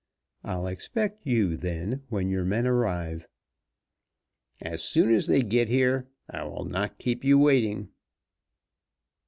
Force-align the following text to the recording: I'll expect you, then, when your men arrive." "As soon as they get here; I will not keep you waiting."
I'll 0.43 0.65
expect 0.65 1.27
you, 1.27 1.55
then, 1.55 2.01
when 2.09 2.27
your 2.31 2.43
men 2.43 2.65
arrive." 2.65 3.27
"As 4.59 4.83
soon 4.83 5.13
as 5.13 5.27
they 5.27 5.43
get 5.43 5.67
here; 5.69 6.07
I 6.27 6.43
will 6.45 6.65
not 6.65 6.97
keep 6.97 7.23
you 7.23 7.37
waiting." 7.37 7.89